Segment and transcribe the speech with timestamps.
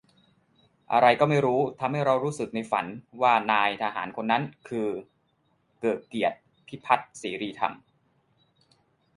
[0.91, 2.85] อะไรก็ไม่รู้ทำให้เรารู้สึกในฝัน
[3.21, 4.89] ว่านายทหารคนนั้นคือ
[5.79, 7.73] เกริกเกียรติ พิพัทธ์เสรีธรรม